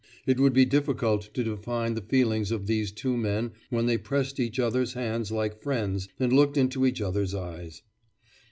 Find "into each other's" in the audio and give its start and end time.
6.57-7.35